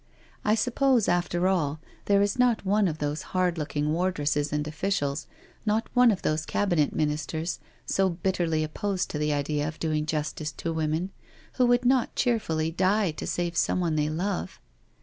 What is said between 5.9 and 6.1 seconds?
one